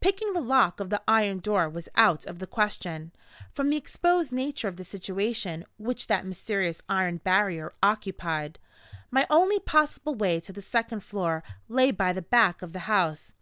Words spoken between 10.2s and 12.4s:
to the second floor lay by the